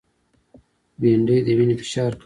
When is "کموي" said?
2.13-2.19